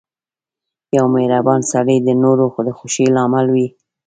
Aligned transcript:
•یو 0.97 1.05
مهربان 1.15 1.61
سړی 1.71 1.97
د 2.01 2.09
نورو 2.23 2.45
د 2.65 2.69
خوښۍ 2.77 3.07
لامل 3.15 3.47
وي. 3.55 3.67